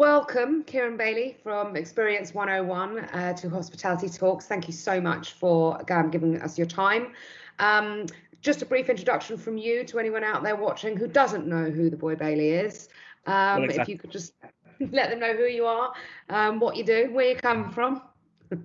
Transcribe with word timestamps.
Welcome, 0.00 0.62
Kieran 0.62 0.96
Bailey 0.96 1.36
from 1.42 1.76
Experience 1.76 2.32
101 2.32 3.00
uh, 3.00 3.34
to 3.34 3.50
Hospitality 3.50 4.08
Talks. 4.08 4.46
Thank 4.46 4.66
you 4.66 4.72
so 4.72 4.98
much 4.98 5.32
for 5.32 5.78
um, 5.92 6.10
giving 6.10 6.40
us 6.40 6.56
your 6.56 6.66
time. 6.66 7.12
Um, 7.58 8.06
just 8.40 8.62
a 8.62 8.64
brief 8.64 8.88
introduction 8.88 9.36
from 9.36 9.58
you 9.58 9.84
to 9.84 9.98
anyone 9.98 10.24
out 10.24 10.42
there 10.42 10.56
watching 10.56 10.96
who 10.96 11.06
doesn't 11.06 11.46
know 11.46 11.68
who 11.68 11.90
the 11.90 11.98
Boy 11.98 12.14
Bailey 12.14 12.48
is. 12.48 12.88
Um, 13.26 13.34
well, 13.34 13.64
exactly. 13.64 13.82
If 13.82 13.88
you 13.90 13.98
could 13.98 14.10
just 14.10 14.32
let 14.90 15.10
them 15.10 15.20
know 15.20 15.34
who 15.36 15.44
you 15.44 15.66
are, 15.66 15.92
um, 16.30 16.60
what 16.60 16.76
you 16.76 16.84
do, 16.84 17.10
where 17.12 17.28
you 17.28 17.36
come 17.36 17.70
from. 17.70 18.00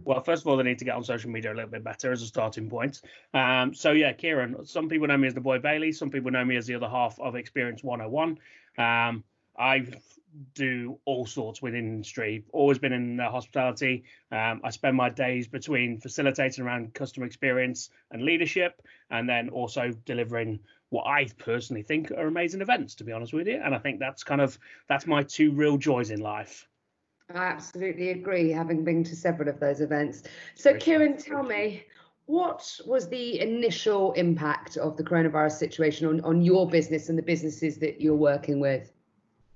Well, 0.05 0.23
first 0.23 0.43
of 0.43 0.47
all, 0.47 0.55
they 0.55 0.63
need 0.63 0.79
to 0.79 0.85
get 0.85 0.95
on 0.95 1.03
social 1.03 1.29
media 1.29 1.51
a 1.51 1.53
little 1.53 1.69
bit 1.69 1.83
better 1.83 2.13
as 2.13 2.21
a 2.21 2.27
starting 2.27 2.69
point. 2.69 3.01
Um, 3.33 3.73
so, 3.73 3.91
yeah, 3.91 4.13
Kieran, 4.13 4.65
some 4.65 4.87
people 4.87 5.05
know 5.07 5.17
me 5.17 5.27
as 5.27 5.33
the 5.33 5.41
Boy 5.41 5.59
Bailey, 5.59 5.91
some 5.91 6.09
people 6.09 6.31
know 6.31 6.45
me 6.45 6.55
as 6.55 6.65
the 6.65 6.75
other 6.75 6.87
half 6.87 7.19
of 7.19 7.35
Experience 7.35 7.83
101. 7.83 8.39
I've 9.57 9.95
do 10.53 10.99
all 11.05 11.25
sorts 11.25 11.61
within 11.61 11.87
industry. 11.87 12.43
Always 12.51 12.79
been 12.79 12.93
in 12.93 13.19
hospitality. 13.19 14.03
Um, 14.31 14.61
I 14.63 14.69
spend 14.69 14.97
my 14.97 15.09
days 15.09 15.47
between 15.47 15.99
facilitating 15.99 16.63
around 16.65 16.93
customer 16.93 17.25
experience 17.25 17.89
and 18.11 18.23
leadership, 18.23 18.81
and 19.09 19.29
then 19.29 19.49
also 19.49 19.91
delivering 20.05 20.59
what 20.89 21.07
I 21.07 21.27
personally 21.37 21.83
think 21.83 22.11
are 22.11 22.27
amazing 22.27 22.61
events. 22.61 22.95
To 22.95 23.03
be 23.03 23.11
honest 23.11 23.33
with 23.33 23.47
you, 23.47 23.61
and 23.63 23.73
I 23.73 23.79
think 23.79 23.99
that's 23.99 24.23
kind 24.23 24.41
of 24.41 24.57
that's 24.89 25.07
my 25.07 25.23
two 25.23 25.51
real 25.51 25.77
joys 25.77 26.11
in 26.11 26.19
life. 26.19 26.67
I 27.33 27.45
absolutely 27.45 28.11
agree, 28.11 28.51
having 28.51 28.83
been 28.83 29.03
to 29.05 29.15
several 29.15 29.49
of 29.49 29.59
those 29.59 29.81
events. 29.81 30.23
So, 30.53 30.75
Kieran, 30.75 31.17
tell 31.17 31.41
me, 31.41 31.83
what 32.27 32.79
was 32.85 33.09
the 33.09 33.39
initial 33.39 34.13
impact 34.13 34.77
of 34.77 34.95
the 34.95 35.03
coronavirus 35.03 35.53
situation 35.53 36.07
on, 36.07 36.21
on 36.21 36.43
your 36.43 36.69
business 36.69 37.09
and 37.09 37.17
the 37.17 37.23
businesses 37.23 37.77
that 37.79 37.99
you're 37.99 38.15
working 38.15 38.59
with? 38.59 38.91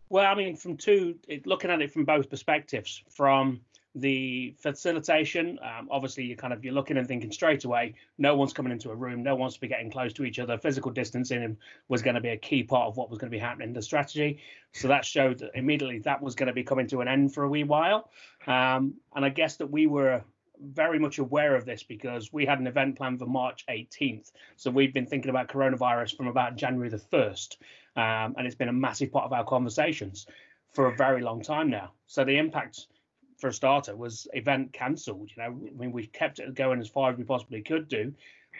Well, 0.09 0.25
I 0.25 0.35
mean, 0.35 0.55
from 0.55 0.77
two, 0.77 1.15
looking 1.45 1.69
at 1.69 1.81
it 1.81 1.91
from 1.91 2.03
both 2.03 2.29
perspectives, 2.29 3.03
from 3.09 3.61
the 3.93 4.55
facilitation, 4.59 5.59
um, 5.61 5.87
obviously 5.91 6.23
you're 6.23 6.37
kind 6.37 6.53
of 6.53 6.63
you're 6.63 6.73
looking 6.73 6.97
and 6.97 7.07
thinking 7.07 7.31
straight 7.31 7.63
away, 7.63 7.93
no 8.17 8.35
one's 8.35 8.53
coming 8.53 8.71
into 8.71 8.89
a 8.89 8.95
room, 8.95 9.21
no 9.21 9.35
one's 9.35 9.57
getting 9.57 9.91
close 9.91 10.13
to 10.13 10.23
each 10.23 10.39
other. 10.39 10.57
Physical 10.57 10.91
distancing 10.91 11.57
was 11.89 12.01
going 12.01 12.15
to 12.15 12.21
be 12.21 12.29
a 12.29 12.37
key 12.37 12.63
part 12.63 12.87
of 12.87 12.97
what 12.97 13.09
was 13.09 13.19
going 13.19 13.29
to 13.29 13.35
be 13.35 13.39
happening 13.39 13.69
in 13.69 13.73
the 13.73 13.81
strategy. 13.81 14.39
So 14.73 14.87
that 14.87 15.05
showed 15.05 15.39
that 15.39 15.51
immediately 15.53 15.99
that 15.99 16.21
was 16.21 16.33
going 16.35 16.47
to 16.47 16.53
be 16.53 16.63
coming 16.63 16.87
to 16.87 17.01
an 17.01 17.07
end 17.07 17.33
for 17.33 17.43
a 17.43 17.49
wee 17.49 17.63
while. 17.63 18.09
Um, 18.47 18.95
and 19.15 19.23
I 19.23 19.29
guess 19.29 19.57
that 19.57 19.69
we 19.69 19.85
were 19.85 20.23
very 20.61 20.99
much 20.99 21.19
aware 21.19 21.55
of 21.55 21.65
this 21.65 21.83
because 21.83 22.33
we 22.33 22.45
had 22.45 22.59
an 22.59 22.67
event 22.67 22.97
planned 22.97 23.19
for 23.19 23.25
March 23.25 23.65
18th. 23.69 24.31
So 24.57 24.71
we've 24.71 24.93
been 24.93 25.05
thinking 25.05 25.29
about 25.29 25.47
coronavirus 25.47 26.17
from 26.17 26.27
about 26.27 26.57
January 26.57 26.89
the 26.89 26.97
1st. 26.97 27.57
Um, 27.99 28.35
and 28.37 28.47
it's 28.47 28.55
been 28.55 28.69
a 28.69 28.73
massive 28.87 29.11
part 29.11 29.25
of 29.25 29.33
our 29.33 29.43
conversations 29.43 30.25
for 30.73 30.87
a 30.87 30.95
very 30.95 31.21
long 31.21 31.41
time 31.41 31.69
now. 31.69 31.91
So 32.07 32.23
the 32.23 32.37
impact 32.37 32.87
for 33.39 33.49
a 33.49 33.53
starter 33.53 33.93
was 33.93 34.25
event 34.31 34.71
cancelled. 34.71 35.31
You 35.35 35.43
know, 35.43 35.49
I 35.49 35.77
mean, 35.77 35.91
we 35.91 36.07
kept 36.07 36.39
it 36.39 36.53
going 36.53 36.79
as 36.79 36.87
far 36.87 37.11
as 37.11 37.17
we 37.17 37.25
possibly 37.25 37.61
could 37.61 37.89
do, 37.89 38.13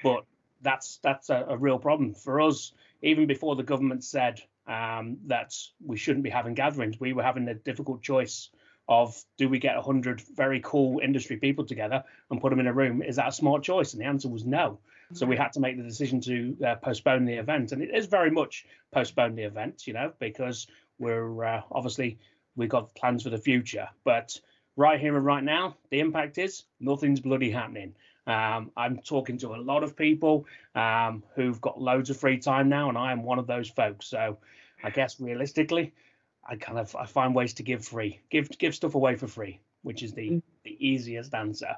but 0.03 0.25
that's 0.61 0.99
that's 1.03 1.29
a, 1.29 1.45
a 1.49 1.57
real 1.57 1.79
problem 1.79 2.13
for 2.13 2.41
us. 2.41 2.73
Even 3.01 3.27
before 3.27 3.55
the 3.55 3.63
government 3.63 4.03
said 4.03 4.41
um, 4.67 5.17
that 5.27 5.55
we 5.85 5.95
shouldn't 5.95 6.25
be 6.25 6.29
having 6.29 6.53
gatherings, 6.53 6.99
we 6.99 7.13
were 7.13 7.23
having 7.23 7.45
the 7.45 7.53
difficult 7.53 8.01
choice 8.01 8.49
of 8.89 9.23
do 9.37 9.47
we 9.47 9.59
get 9.59 9.75
100 9.77 10.19
very 10.35 10.59
cool 10.59 10.99
industry 10.99 11.37
people 11.37 11.63
together 11.63 12.03
and 12.29 12.41
put 12.41 12.49
them 12.49 12.59
in 12.59 12.67
a 12.67 12.73
room? 12.73 13.01
Is 13.03 13.15
that 13.15 13.29
a 13.29 13.31
smart 13.31 13.63
choice? 13.63 13.93
And 13.93 14.01
the 14.01 14.07
answer 14.07 14.27
was 14.27 14.43
no. 14.43 14.79
So 15.13 15.25
we 15.25 15.35
had 15.35 15.53
to 15.53 15.59
make 15.59 15.77
the 15.77 15.83
decision 15.83 16.21
to 16.21 16.55
uh, 16.65 16.75
postpone 16.75 17.25
the 17.25 17.33
event, 17.33 17.71
and 17.71 17.81
it 17.81 17.89
is 17.93 18.05
very 18.05 18.29
much 18.29 18.65
postpone 18.91 19.35
the 19.35 19.43
event, 19.43 19.87
you 19.87 19.93
know, 19.93 20.13
because 20.19 20.67
we're 20.99 21.43
uh, 21.43 21.61
obviously 21.71 22.19
we've 22.55 22.69
got 22.69 22.93
plans 22.93 23.23
for 23.23 23.31
the 23.31 23.37
future. 23.37 23.87
But 24.03 24.39
right 24.75 24.99
here 24.99 25.15
and 25.15 25.25
right 25.25 25.43
now, 25.43 25.77
the 25.89 25.99
impact 25.99 26.37
is 26.37 26.65
nothing's 26.79 27.19
bloody 27.19 27.49
happening. 27.49 27.95
Um, 28.27 28.71
I'm 28.77 28.99
talking 28.99 29.39
to 29.39 29.55
a 29.55 29.57
lot 29.57 29.83
of 29.83 29.97
people 29.97 30.45
um, 30.75 31.23
who've 31.35 31.59
got 31.59 31.81
loads 31.81 32.11
of 32.11 32.17
free 32.17 32.37
time 32.37 32.69
now, 32.69 32.89
and 32.89 32.97
I 32.97 33.11
am 33.11 33.23
one 33.23 33.39
of 33.39 33.47
those 33.47 33.69
folks. 33.69 34.07
So 34.07 34.37
I 34.83 34.91
guess 34.91 35.19
realistically, 35.19 35.93
I 36.47 36.55
kind 36.55 36.77
of 36.77 36.95
I 36.95 37.07
find 37.07 37.33
ways 37.33 37.53
to 37.55 37.63
give 37.63 37.83
free, 37.83 38.19
give 38.29 38.49
give 38.59 38.75
stuff 38.75 38.93
away 38.93 39.15
for 39.15 39.27
free, 39.27 39.59
which 39.81 40.03
is 40.03 40.13
the 40.13 40.29
mm. 40.29 40.41
the 40.63 40.77
easiest 40.79 41.33
answer. 41.33 41.75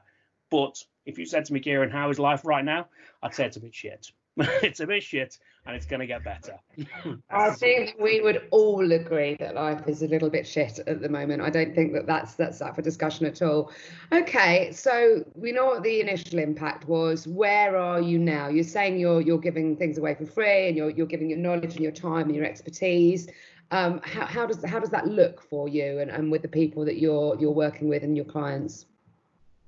But 0.52 0.84
if 1.06 1.18
you 1.18 1.26
said 1.26 1.46
to 1.46 1.54
me, 1.54 1.60
Kieran, 1.60 1.90
how 1.90 2.10
is 2.10 2.20
life 2.20 2.46
right 2.46 2.64
now? 2.64 2.88
I'd 3.24 3.34
say 3.34 3.46
it's 3.46 3.58
a 3.58 3.62
bit 3.62 3.74
shit. 3.74 4.12
it's 4.38 4.80
a 4.80 4.88
bit 4.88 5.04
shit 5.04 5.38
and 5.66 5.76
it's 5.76 5.86
going 5.86 6.00
to 6.00 6.08
get 6.08 6.24
better. 6.24 6.58
I 7.30 7.52
think 7.52 7.96
we 8.00 8.22
would 8.22 8.48
all 8.52 8.92
agree 8.92 9.36
that 9.40 9.56
life 9.56 9.88
is 9.88 10.02
a 10.02 10.08
little 10.08 10.30
bit 10.30 10.48
shit 10.48 10.80
at 10.80 11.02
the 11.02 11.10
moment. 11.10 11.42
I 11.42 11.50
don't 11.50 11.76
think 11.76 11.94
that 11.94 12.08
that's 12.08 12.36
that's 12.36 12.62
up 12.62 12.76
for 12.76 12.82
discussion 12.82 13.26
at 13.26 13.42
all. 13.42 13.72
Okay, 14.12 14.72
so 14.72 15.24
we 15.36 15.52
know 15.52 15.66
what 15.66 15.84
the 15.84 16.00
initial 16.00 16.40
impact 16.40 16.88
was. 16.88 17.28
Where 17.28 17.76
are 17.78 18.02
you 18.02 18.18
now? 18.18 18.48
You're 18.48 18.64
saying 18.64 19.00
you're 19.00 19.22
you're 19.22 19.38
giving 19.38 19.76
things 19.76 19.98
away 19.98 20.16
for 20.16 20.26
free 20.26 20.70
and 20.70 20.78
you're 20.78 20.92
you're 20.92 21.08
giving 21.08 21.30
your 21.30 21.40
knowledge 21.40 21.76
and 21.76 21.82
your 21.82 21.92
time 21.92 22.28
and 22.28 22.36
your 22.36 22.46
expertise. 22.46 23.28
Um, 23.72 24.02
how, 24.04 24.26
how 24.26 24.46
does 24.46 24.64
how 24.66 24.80
does 24.80 24.90
that 24.90 25.08
look 25.08 25.42
for 25.42 25.68
you 25.68 26.00
and, 26.00 26.10
and 26.10 26.32
with 26.32 26.42
the 26.42 26.48
people 26.48 26.86
that 26.86 27.00
you're 27.00 27.38
you're 27.40 27.52
working 27.52 27.90
with 27.90 28.04
and 28.04 28.16
your 28.16 28.26
clients? 28.26 28.86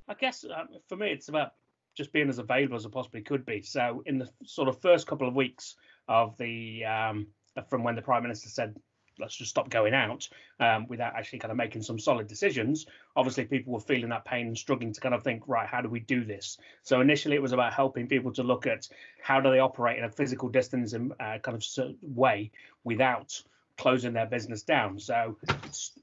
I 0.08 0.14
guess 0.14 0.44
um, 0.44 0.68
for 0.88 0.96
me, 0.96 1.12
it's 1.12 1.30
about 1.30 1.54
just 1.96 2.12
being 2.12 2.30
as 2.30 2.40
available 2.40 2.76
as 2.76 2.86
I 2.86 2.90
possibly 2.90 3.22
could 3.22 3.46
be. 3.46 3.62
So 3.62 4.04
in 4.06 4.18
the 4.18 4.30
sort 4.46 4.68
of 4.68 4.82
first 4.82 5.08
couple 5.08 5.28
of 5.28 5.36
weeks 5.36 5.76
of 6.08 6.38
the 6.38 6.86
um, 6.86 7.28
from 7.70 7.84
when 7.84 7.96
the 7.96 8.02
prime 8.02 8.24
minister 8.24 8.50
said 8.50 8.76
let's 9.20 9.36
just 9.36 9.52
stop 9.52 9.70
going 9.70 9.94
out 9.94 10.28
um, 10.60 10.88
without 10.88 11.16
actually 11.16 11.40
kind 11.40 11.52
of 11.52 11.58
making 11.58 11.82
some 11.82 12.00
solid 12.00 12.28
decisions. 12.28 12.86
Obviously, 13.16 13.46
people 13.46 13.74
were 13.74 13.80
feeling 13.80 14.10
that 14.10 14.26
pain 14.26 14.48
and 14.48 14.58
struggling 14.58 14.94
to 14.94 15.02
kind 15.02 15.14
of 15.14 15.24
think, 15.24 15.44
right, 15.48 15.68
how 15.68 15.82
do 15.82 15.90
we 15.90 16.00
do 16.00 16.24
this? 16.24 16.58
So 16.84 17.02
initially, 17.02 17.36
it 17.36 17.42
was 17.42 17.52
about 17.52 17.74
helping 17.74 18.08
people 18.08 18.32
to 18.34 18.44
look 18.44 18.66
at 18.68 18.88
how 19.22 19.40
do 19.40 19.52
they 19.52 19.60
operate 19.60 19.98
in 19.98 20.06
a 20.06 20.10
physical 20.10 20.50
distancing 20.50 21.12
uh, 21.20 21.38
kind 21.40 21.56
of 21.56 21.64
way 22.02 22.52
without 22.84 23.42
closing 23.78 24.14
their 24.14 24.26
business 24.26 24.64
down. 24.64 25.00
So 25.00 25.38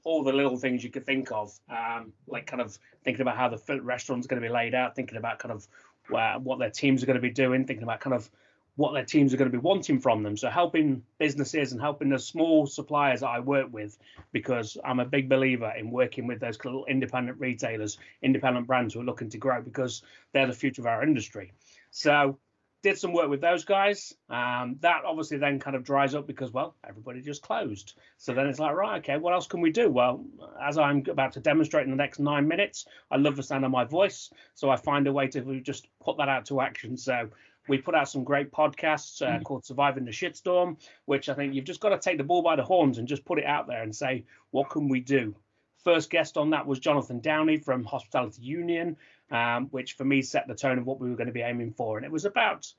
all 0.03 0.23
the 0.23 0.33
little 0.33 0.57
things 0.57 0.83
you 0.83 0.89
could 0.89 1.05
think 1.05 1.31
of, 1.31 1.57
um, 1.69 2.13
like 2.27 2.45
kind 2.45 2.61
of 2.61 2.77
thinking 3.03 3.21
about 3.21 3.37
how 3.37 3.49
the 3.49 3.81
restaurant's 3.81 4.27
going 4.27 4.41
to 4.41 4.47
be 4.47 4.53
laid 4.53 4.75
out, 4.75 4.95
thinking 4.95 5.17
about 5.17 5.39
kind 5.39 5.53
of 5.53 5.67
uh, 6.13 6.39
what 6.39 6.59
their 6.59 6.69
teams 6.69 7.03
are 7.03 7.05
going 7.05 7.15
to 7.15 7.21
be 7.21 7.29
doing, 7.29 7.65
thinking 7.65 7.83
about 7.83 7.99
kind 7.99 8.13
of 8.13 8.29
what 8.75 8.93
their 8.93 9.03
teams 9.05 9.33
are 9.33 9.37
going 9.37 9.51
to 9.51 9.57
be 9.57 9.61
wanting 9.61 9.99
from 9.99 10.23
them. 10.23 10.37
So 10.37 10.49
helping 10.49 11.03
businesses 11.17 11.71
and 11.71 11.81
helping 11.81 12.09
the 12.09 12.19
small 12.19 12.65
suppliers 12.67 13.19
that 13.19 13.27
I 13.27 13.39
work 13.39 13.67
with, 13.71 13.97
because 14.31 14.77
I'm 14.83 14.99
a 14.99 15.05
big 15.05 15.29
believer 15.29 15.71
in 15.77 15.91
working 15.91 16.25
with 16.25 16.39
those 16.39 16.57
little 16.63 16.85
independent 16.85 17.39
retailers, 17.39 17.97
independent 18.21 18.67
brands 18.67 18.93
who 18.93 19.01
are 19.01 19.05
looking 19.05 19.29
to 19.29 19.37
grow 19.37 19.61
because 19.61 20.03
they're 20.31 20.47
the 20.47 20.53
future 20.53 20.81
of 20.81 20.87
our 20.87 21.03
industry. 21.03 21.51
So 21.91 22.37
did 22.83 22.97
some 22.97 23.13
work 23.13 23.29
with 23.29 23.41
those 23.41 23.63
guys. 23.63 24.13
Um, 24.29 24.77
that 24.81 25.03
obviously 25.05 25.37
then 25.37 25.59
kind 25.59 25.75
of 25.75 25.83
dries 25.83 26.15
up 26.15 26.25
because, 26.25 26.51
well, 26.51 26.75
everybody 26.87 27.21
just 27.21 27.41
closed. 27.41 27.93
So 28.17 28.33
then 28.33 28.47
it's 28.47 28.59
like, 28.59 28.73
right, 28.73 28.97
okay, 28.99 29.17
what 29.17 29.33
else 29.33 29.47
can 29.47 29.61
we 29.61 29.71
do? 29.71 29.89
Well, 29.89 30.25
as 30.61 30.77
I'm 30.77 31.03
about 31.09 31.33
to 31.33 31.39
demonstrate 31.39 31.85
in 31.85 31.91
the 31.91 31.97
next 31.97 32.19
nine 32.19 32.47
minutes, 32.47 32.85
I 33.11 33.17
love 33.17 33.35
the 33.35 33.43
sound 33.43 33.65
of 33.65 33.71
my 33.71 33.85
voice. 33.85 34.31
So 34.55 34.69
I 34.69 34.77
find 34.77 35.07
a 35.07 35.13
way 35.13 35.27
to 35.27 35.61
just 35.61 35.87
put 36.03 36.17
that 36.17 36.29
out 36.29 36.45
to 36.47 36.61
action. 36.61 36.97
So 36.97 37.29
we 37.67 37.77
put 37.77 37.93
out 37.93 38.09
some 38.09 38.23
great 38.23 38.51
podcasts 38.51 39.21
uh, 39.21 39.37
mm. 39.37 39.43
called 39.43 39.65
Surviving 39.65 40.05
the 40.05 40.11
Shitstorm, 40.11 40.77
which 41.05 41.29
I 41.29 41.35
think 41.35 41.53
you've 41.53 41.65
just 41.65 41.81
got 41.81 41.89
to 41.89 41.99
take 41.99 42.17
the 42.17 42.23
ball 42.23 42.41
by 42.41 42.55
the 42.55 42.63
horns 42.63 42.97
and 42.97 43.07
just 43.07 43.25
put 43.25 43.37
it 43.37 43.45
out 43.45 43.67
there 43.67 43.83
and 43.83 43.95
say, 43.95 44.25
what 44.49 44.69
can 44.69 44.89
we 44.89 44.99
do? 44.99 45.35
First 45.83 46.09
guest 46.09 46.37
on 46.37 46.51
that 46.51 46.67
was 46.67 46.79
Jonathan 46.79 47.19
Downey 47.19 47.57
from 47.57 47.83
Hospitality 47.83 48.41
Union 48.41 48.97
um, 49.31 49.67
which 49.71 49.93
for 49.93 50.03
me 50.03 50.21
set 50.21 50.47
the 50.47 50.55
tone 50.55 50.77
of 50.77 50.85
what 50.85 50.99
we 50.99 51.09
were 51.09 51.15
going 51.15 51.27
to 51.27 51.33
be 51.33 51.41
aiming 51.41 51.71
for. 51.71 51.97
And 51.97 52.05
it 52.05 52.11
was 52.11 52.25
about 52.25 52.71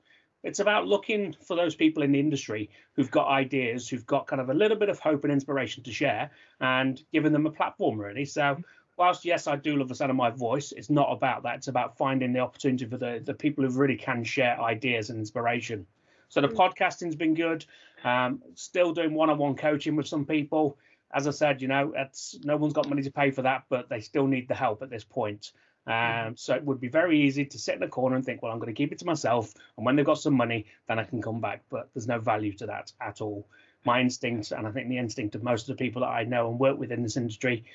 it's 0.43 0.59
about 0.59 0.87
looking 0.87 1.35
for 1.41 1.55
those 1.55 1.73
people 1.73 2.03
in 2.03 2.11
the 2.11 2.19
industry 2.19 2.69
who've 2.95 3.09
got 3.09 3.29
ideas, 3.29 3.87
who've 3.87 4.05
got 4.05 4.27
kind 4.27 4.41
of 4.41 4.49
a 4.49 4.53
little 4.53 4.75
bit 4.77 4.89
of 4.89 4.99
hope 4.99 5.23
and 5.23 5.31
inspiration 5.31 5.83
to 5.83 5.93
share, 5.93 6.31
and 6.59 7.01
giving 7.13 7.31
them 7.31 7.45
a 7.45 7.51
platform 7.51 7.97
really. 7.97 8.25
So 8.25 8.57
whilst 8.97 9.25
yes, 9.25 9.47
I 9.47 9.55
do 9.55 9.77
love 9.77 9.89
the 9.89 9.95
sound 9.95 10.11
of 10.11 10.17
my 10.17 10.29
voice, 10.29 10.71
it's 10.71 10.89
not 10.89 11.11
about 11.11 11.43
that. 11.43 11.55
It's 11.55 11.69
about 11.69 11.97
finding 11.97 12.33
the 12.33 12.39
opportunity 12.39 12.85
for 12.85 12.97
the 12.97 13.21
the 13.23 13.33
people 13.33 13.63
who 13.63 13.71
really 13.71 13.97
can 13.97 14.23
share 14.23 14.61
ideas 14.61 15.09
and 15.09 15.19
inspiration. 15.19 15.87
So 16.29 16.41
the 16.41 16.47
mm. 16.47 16.55
podcasting's 16.55 17.15
been 17.15 17.35
good. 17.35 17.65
Um, 18.03 18.41
still 18.55 18.91
doing 18.91 19.13
one-on-one 19.13 19.55
coaching 19.55 19.95
with 19.95 20.07
some 20.07 20.25
people. 20.25 20.77
As 21.13 21.27
I 21.27 21.31
said, 21.31 21.61
you 21.61 21.67
know, 21.67 21.93
it's 21.95 22.39
no 22.43 22.57
one's 22.57 22.73
got 22.73 22.89
money 22.89 23.03
to 23.03 23.11
pay 23.11 23.31
for 23.31 23.43
that, 23.43 23.65
but 23.69 23.89
they 23.89 23.99
still 23.99 24.27
need 24.27 24.47
the 24.47 24.55
help 24.55 24.81
at 24.81 24.89
this 24.89 25.03
point. 25.03 25.51
Mm-hmm. 25.87 26.27
Um, 26.27 26.37
so 26.37 26.55
it 26.55 26.63
would 26.63 26.79
be 26.79 26.87
very 26.87 27.19
easy 27.21 27.45
to 27.45 27.59
sit 27.59 27.75
in 27.75 27.83
a 27.83 27.87
corner 27.87 28.15
and 28.15 28.25
think, 28.25 28.41
well, 28.41 28.51
I'm 28.51 28.59
going 28.59 28.73
to 28.73 28.77
keep 28.77 28.91
it 28.91 28.99
to 28.99 29.05
myself, 29.05 29.53
and 29.77 29.85
when 29.85 29.95
they've 29.95 30.05
got 30.05 30.19
some 30.19 30.33
money, 30.33 30.65
then 30.87 30.97
I 30.97 31.03
can 31.03 31.21
come 31.21 31.41
back. 31.41 31.63
But 31.69 31.89
there's 31.93 32.07
no 32.07 32.19
value 32.19 32.53
to 32.53 32.65
that 32.67 32.91
at 33.01 33.21
all. 33.21 33.47
My 33.85 33.99
instinct, 33.99 34.51
and 34.51 34.65
I 34.65 34.71
think 34.71 34.87
the 34.87 34.97
instinct 34.97 35.35
of 35.35 35.43
most 35.43 35.69
of 35.69 35.77
the 35.77 35.83
people 35.83 36.01
that 36.03 36.07
I 36.07 36.23
know 36.23 36.49
and 36.49 36.57
work 36.57 36.79
with 36.79 36.91
in 36.91 37.03
this 37.03 37.17
industry, 37.17 37.65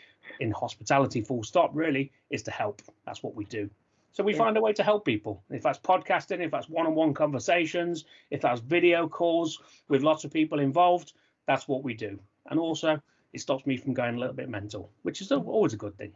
in 0.40 0.50
hospitality, 0.50 1.20
full 1.20 1.44
stop, 1.44 1.70
really, 1.74 2.10
is 2.30 2.42
to 2.44 2.50
help. 2.50 2.80
That's 3.04 3.22
what 3.22 3.34
we 3.34 3.44
do. 3.44 3.68
So 4.12 4.24
we 4.24 4.32
yeah. 4.32 4.38
find 4.38 4.56
a 4.56 4.60
way 4.62 4.72
to 4.72 4.82
help 4.82 5.04
people. 5.04 5.44
If 5.50 5.62
that's 5.62 5.78
podcasting, 5.78 6.40
if 6.40 6.50
that's 6.50 6.68
one-on-one 6.68 7.12
conversations, 7.12 8.06
if 8.30 8.40
that's 8.40 8.60
video 8.62 9.06
calls 9.06 9.60
with 9.88 10.02
lots 10.02 10.24
of 10.24 10.32
people 10.32 10.60
involved, 10.60 11.12
that's 11.46 11.68
what 11.68 11.84
we 11.84 11.92
do. 11.92 12.18
And 12.50 12.58
also, 12.58 13.02
it 13.32 13.40
stops 13.40 13.66
me 13.66 13.76
from 13.76 13.94
going 13.94 14.16
a 14.16 14.18
little 14.18 14.34
bit 14.34 14.48
mental, 14.48 14.90
which 15.02 15.20
is 15.20 15.30
always 15.32 15.72
a 15.72 15.76
good 15.76 15.96
thing. 15.96 16.12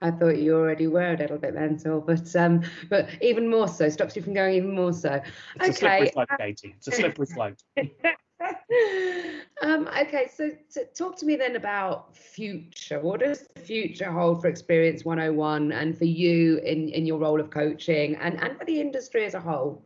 I 0.00 0.12
thought 0.12 0.38
you 0.38 0.54
already 0.54 0.86
were 0.86 1.14
a 1.14 1.16
little 1.16 1.38
bit 1.38 1.54
mental, 1.54 2.00
but 2.00 2.34
um, 2.36 2.62
but 2.88 3.08
even 3.20 3.50
more 3.50 3.66
so, 3.66 3.88
stops 3.88 4.14
you 4.14 4.22
from 4.22 4.34
going 4.34 4.54
even 4.54 4.74
more 4.74 4.92
so. 4.92 5.20
It's 5.56 5.64
okay. 5.64 5.70
a 5.70 5.72
slippery 5.72 6.10
slope, 6.12 6.28
Katie. 6.38 6.74
It's 6.76 6.86
a 6.86 6.92
slippery 6.92 7.26
slope. 7.26 7.56
um, 9.62 9.88
okay, 10.00 10.28
so, 10.32 10.50
so, 10.68 10.82
talk 10.94 11.16
to 11.16 11.26
me 11.26 11.34
then 11.34 11.56
about 11.56 12.16
future. 12.16 13.00
What 13.00 13.20
does 13.20 13.48
the 13.54 13.60
future 13.60 14.10
hold 14.12 14.40
for 14.40 14.48
Experience 14.48 15.04
101 15.04 15.72
and 15.72 15.98
for 15.98 16.04
you 16.04 16.58
in, 16.58 16.88
in 16.90 17.04
your 17.04 17.18
role 17.18 17.40
of 17.40 17.50
coaching 17.50 18.14
and, 18.16 18.40
and 18.40 18.56
for 18.56 18.64
the 18.64 18.80
industry 18.80 19.24
as 19.24 19.34
a 19.34 19.40
whole? 19.40 19.82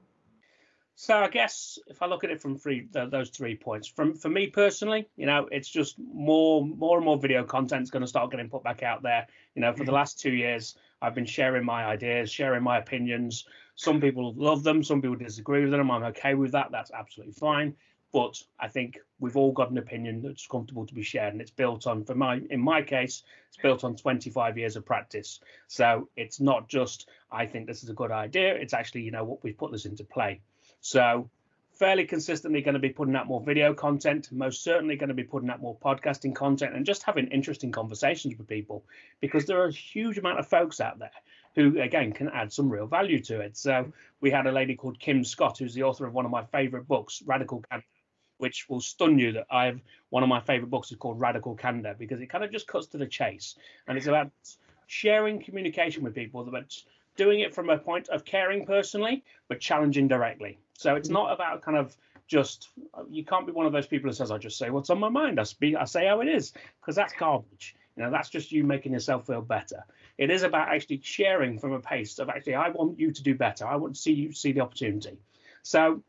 So 0.95 1.17
I 1.17 1.29
guess 1.29 1.79
if 1.87 2.03
I 2.03 2.07
look 2.07 2.23
at 2.23 2.31
it 2.31 2.41
from 2.41 2.59
three 2.59 2.87
those 2.93 3.31
three 3.31 3.57
points, 3.57 3.89
from 3.89 4.15
for 4.15 4.29
me 4.29 4.49
personally, 4.49 5.09
you 5.17 5.27
know, 5.27 5.49
it's 5.51 5.69
just 5.69 5.97
more 5.99 6.65
more 6.65 6.97
and 6.99 7.05
more 7.05 7.19
video 7.19 7.45
content 7.45 7.83
is 7.83 7.91
going 7.91 8.03
to 8.03 8.07
start 8.07 8.31
getting 8.31 8.51
put 8.51 8.63
back 8.63 8.83
out 8.83 9.03
there. 9.03 9.27
You 9.55 9.63
know, 9.63 9.73
for 9.73 9.79
the 9.79 9.85
mm-hmm. 9.85 9.95
last 9.95 10.21
two 10.21 10.33
years, 10.33 10.77
I've 11.01 11.15
been 11.15 11.27
sharing 11.27 11.65
my 11.65 11.85
ideas, 11.85 12.31
sharing 12.31 12.63
my 12.63 12.79
opinions. 12.79 13.47
Some 13.75 14.01
people 14.01 14.35
love 14.35 14.63
them, 14.63 14.85
some 14.85 15.01
people 15.01 15.17
disagree 15.17 15.63
with 15.63 15.71
them. 15.71 15.91
I'm 15.91 16.05
okay 16.05 16.35
with 16.35 16.53
that. 16.53 16.71
That's 16.71 16.91
absolutely 16.93 17.35
fine. 17.35 17.75
But 18.13 18.43
I 18.61 18.69
think 18.69 18.99
we've 19.19 19.39
all 19.39 19.53
got 19.53 19.71
an 19.71 19.79
opinion 19.79 20.21
that's 20.21 20.47
comfortable 20.47 20.87
to 20.87 20.95
be 20.95 21.03
shared, 21.03 21.33
and 21.33 21.41
it's 21.41 21.51
built 21.51 21.87
on, 21.87 22.05
for 22.05 22.15
my 22.15 22.43
in 22.51 22.61
my 22.61 22.83
case, 22.83 23.23
it's 23.49 23.57
built 23.57 23.83
on 23.83 23.97
25 23.97 24.59
years 24.59 24.77
of 24.77 24.85
practice. 24.85 25.41
So 25.67 26.11
it's 26.17 26.39
not 26.39 26.69
just 26.69 27.09
I 27.31 27.47
think 27.47 27.67
this 27.67 27.83
is 27.83 27.89
a 27.89 27.95
good 27.95 28.11
idea. 28.11 28.55
It's 28.55 28.75
actually 28.75 29.03
you 29.03 29.11
know 29.11 29.25
what 29.25 29.43
we've 29.43 29.57
put 29.57 29.73
this 29.73 29.87
into 29.87 30.05
play. 30.05 30.43
So 30.83 31.31
fairly 31.73 32.05
consistently 32.05 32.61
going 32.61 32.75
to 32.75 32.81
be 32.81 32.91
putting 32.91 33.17
out 33.17 33.27
more 33.27 33.41
video 33.41 33.73
content, 33.73 34.31
most 34.31 34.63
certainly 34.63 34.97
going 34.97 35.09
to 35.09 35.15
be 35.15 35.25
putting 35.25 35.49
out 35.49 35.61
more 35.61 35.77
podcasting 35.77 36.35
content 36.35 36.75
and 36.77 36.85
just 36.85 37.03
having 37.03 37.29
interesting 37.29 37.73
conversations 37.73 38.37
with 38.37 38.47
people 38.47 38.85
because 39.21 39.47
there 39.47 39.61
are 39.61 39.67
a 39.67 39.73
huge 39.73 40.19
amount 40.19 40.39
of 40.39 40.47
folks 40.47 40.81
out 40.81 40.99
there 40.99 41.11
who 41.55 41.81
again 41.81 42.13
can 42.13 42.29
add 42.29 42.53
some 42.53 42.69
real 42.69 42.87
value 42.87 43.21
to 43.21 43.41
it. 43.41 43.57
So 43.57 43.93
we 44.21 44.31
had 44.31 44.47
a 44.47 44.53
lady 44.53 44.75
called 44.75 44.99
Kim 44.99 45.25
Scott 45.25 45.59
who's 45.59 45.73
the 45.75 45.85
author 45.85 46.07
of 46.07 46.13
one 46.13 46.25
of 46.25 46.31
my 46.31 46.45
favorite 46.45 46.87
books, 46.87 47.23
Radical 47.25 47.65
Candor, 47.71 47.87
which 48.39 48.69
will 48.69 48.81
stun 48.81 49.19
you 49.19 49.33
that 49.33 49.47
I've 49.51 49.81
one 50.11 50.23
of 50.23 50.29
my 50.29 50.41
favorite 50.41 50.71
books 50.71 50.91
is 50.91 50.99
called 50.99 51.21
Radical 51.21 51.55
Candor 51.55 51.95
because 51.99 52.21
it 52.21 52.27
kind 52.27 52.45
of 52.45 52.51
just 52.51 52.67
cuts 52.67 52.89
to 52.89 52.99
the 52.99 53.07
chase 53.07 53.55
and 53.87 53.97
it's 53.97 54.09
about 54.09 54.31
sharing 54.89 55.43
communication 55.43 56.03
with 56.03 56.15
people 56.15 56.45
but 56.45 56.75
doing 57.17 57.41
it 57.41 57.55
from 57.55 57.71
a 57.71 57.79
point 57.79 58.09
of 58.09 58.25
caring 58.25 58.67
personally 58.67 59.23
but 59.49 59.61
challenging 59.61 60.09
directly 60.09 60.59
so 60.83 60.97
it's 60.97 61.09
mm-hmm. 61.09 61.15
not 61.15 61.33
about 61.33 61.63
kind 61.63 61.79
of 61.79 61.97
just 62.27 62.69
you 63.09 63.25
can't 63.25 63.47
be 63.47 63.53
one 63.53 63.67
of 63.67 63.73
those 63.73 63.87
people 63.87 64.09
who 64.09 64.15
says 64.15 64.31
I 64.31 64.39
just 64.39 64.59
say 64.59 64.71
what's 64.71 64.91
on 64.91 64.99
my 64.99 65.09
mind. 65.09 65.39
I 65.39 65.45
speak 65.45 65.77
I 65.77 65.85
say 65.85 66.07
how 66.07 66.21
it 66.21 66.29
is 66.29 66.53
because 66.81 66.97
that's 66.97 67.13
garbage. 67.15 67.77
You 67.97 68.05
know, 68.05 68.11
that's 68.11 68.31
just 68.31 68.53
you 68.53 68.65
making 68.65 68.93
yourself 68.93 69.27
feel 69.27 69.43
better. 69.43 69.85
It 70.17 70.31
is 70.31 70.43
about 70.43 70.69
actually 70.69 71.01
sharing 71.03 71.59
from 71.59 71.73
a 71.73 71.81
pace 71.81 72.19
of 72.19 72.29
actually 72.29 72.55
I 72.55 72.71
want 72.71 72.99
you 72.99 73.13
to 73.13 73.23
do 73.23 73.35
better. 73.35 73.67
I 73.67 73.77
want 73.77 73.95
to 73.95 74.01
see 74.01 74.13
you 74.13 74.33
see 74.33 74.53
the 74.53 74.61
opportunity. 74.61 75.19
So 75.63 76.03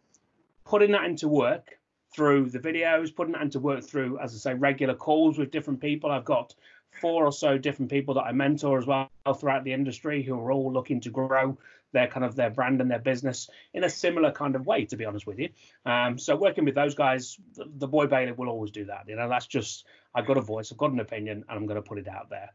putting 0.66 0.92
that 0.92 1.06
into 1.06 1.28
work 1.28 1.78
through 2.16 2.50
the 2.50 2.60
videos, 2.60 3.16
putting 3.16 3.34
that 3.34 3.42
into 3.42 3.60
work 3.60 3.84
through, 3.84 4.20
as 4.20 4.34
I 4.34 4.38
say, 4.38 4.54
regular 4.54 4.94
calls 4.94 5.38
with 5.38 5.52
different 5.52 5.82
people. 5.82 6.12
I've 6.12 6.26
got 6.26 6.54
four 7.02 7.26
or 7.26 7.32
so 7.32 7.58
different 7.58 7.92
people 7.92 8.14
that 8.14 8.22
I 8.22 8.32
mentor 8.32 8.78
as 8.78 8.86
well 8.86 9.10
throughout 9.36 9.64
the 9.64 9.74
industry 9.74 10.22
who 10.22 10.40
are 10.40 10.52
all 10.52 10.72
looking 10.72 11.02
to 11.02 11.10
grow 11.10 11.58
their 11.94 12.08
kind 12.08 12.26
of 12.26 12.36
their 12.36 12.50
brand 12.50 12.82
and 12.82 12.92
their 12.92 13.00
business 13.00 13.50
in 13.74 13.84
a 13.84 13.90
similar 13.90 14.32
kind 14.32 14.56
of 14.56 14.66
way, 14.66 14.86
to 14.86 14.98
be 14.98 15.06
honest 15.06 15.26
with 15.26 15.40
you. 15.40 15.50
Um, 15.86 16.18
so 16.20 16.36
working 16.36 16.66
with 16.66 16.76
those 16.76 16.96
guys, 16.96 17.38
the, 17.56 17.66
the 17.78 17.88
boy 17.88 18.08
Bailey 18.08 18.34
will 18.34 18.50
always 18.50 18.72
do 18.72 18.86
that. 18.86 19.06
You 19.08 19.16
know, 19.16 19.30
that's 19.30 19.48
just 19.48 19.86
I've 20.14 20.28
got 20.28 20.38
a 20.38 20.42
voice, 20.42 20.72
I've 20.72 20.78
got 20.78 20.92
an 20.92 21.00
opinion, 21.00 21.46
and 21.48 21.58
I'm 21.58 21.66
going 21.66 21.82
to 21.82 21.88
put 21.88 22.00
it 22.00 22.08
out 22.08 22.30
there. 22.30 22.50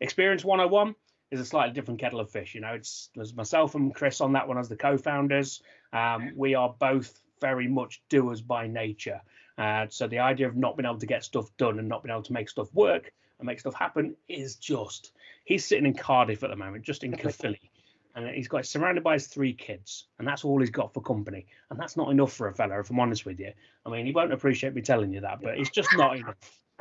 Experience 0.00 0.44
101 0.44 0.94
is 1.30 1.40
a 1.40 1.44
slightly 1.44 1.72
different 1.72 1.98
kettle 1.98 2.20
of 2.20 2.30
fish. 2.30 2.54
You 2.54 2.60
know, 2.60 2.74
it's 2.74 3.10
there's 3.14 3.34
myself 3.34 3.74
and 3.74 3.94
Chris 3.94 4.20
on 4.20 4.32
that 4.34 4.46
one 4.46 4.58
as 4.58 4.68
the 4.68 4.76
co-founders. 4.76 5.62
Um, 5.92 6.32
we 6.36 6.54
are 6.54 6.74
both 6.78 7.18
very 7.40 7.66
much 7.66 8.02
doers 8.08 8.40
by 8.40 8.68
nature. 8.68 9.20
Uh, 9.58 9.86
so 9.88 10.06
the 10.06 10.18
idea 10.18 10.46
of 10.46 10.56
not 10.56 10.76
being 10.76 10.86
able 10.86 10.98
to 10.98 11.06
get 11.06 11.24
stuff 11.24 11.50
done 11.56 11.78
and 11.78 11.88
not 11.88 12.02
being 12.02 12.12
able 12.12 12.22
to 12.22 12.32
make 12.32 12.48
stuff 12.48 12.72
work 12.72 13.12
and 13.38 13.46
make 13.46 13.60
stuff 13.60 13.74
happen 13.74 14.16
is 14.28 14.56
just. 14.56 15.12
He's 15.44 15.64
sitting 15.64 15.86
in 15.86 15.94
Cardiff 15.94 16.42
at 16.44 16.50
the 16.50 16.56
moment, 16.56 16.84
just 16.84 17.04
in 17.04 17.12
Caerphilly, 17.16 17.70
and 18.14 18.28
he's 18.28 18.48
got 18.48 18.66
surrounded 18.66 19.02
by 19.02 19.14
his 19.14 19.26
three 19.26 19.52
kids, 19.52 20.06
and 20.18 20.28
that's 20.28 20.44
all 20.44 20.60
he's 20.60 20.70
got 20.70 20.92
for 20.92 21.00
company, 21.00 21.46
and 21.70 21.78
that's 21.78 21.96
not 21.96 22.10
enough 22.10 22.32
for 22.32 22.48
a 22.48 22.54
fella, 22.54 22.78
if 22.80 22.90
I'm 22.90 23.00
honest 23.00 23.24
with 23.24 23.40
you. 23.40 23.52
I 23.86 23.90
mean, 23.90 24.06
he 24.06 24.12
won't 24.12 24.32
appreciate 24.32 24.74
me 24.74 24.82
telling 24.82 25.12
you 25.12 25.20
that, 25.20 25.40
but 25.42 25.58
it's 25.58 25.70
just 25.70 25.96
not 25.96 26.16
enough. 26.16 26.36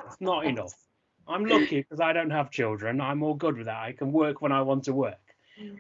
It's 0.06 0.20
not 0.20 0.46
enough. 0.46 0.74
I'm 1.28 1.46
lucky 1.46 1.82
because 1.82 2.00
I 2.00 2.14
don't 2.14 2.32
have 2.32 2.52
children. 2.52 3.00
I'm 3.00 3.24
all 3.24 3.36
good 3.36 3.58
with 3.58 3.68
that. 3.68 3.82
I 3.82 3.94
can 3.94 4.12
work 4.12 4.42
when 4.42 4.52
I 4.52 4.62
want 4.62 4.86
to 4.86 4.94
work. 4.94 5.20